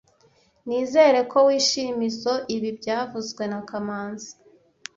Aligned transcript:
Nizere 0.67 1.19
ko 1.31 1.37
wishimizoe 1.47 2.41
ibi 2.55 2.69
byavuzwe 2.79 3.43
na 3.51 3.59
kamanzi 3.69 4.31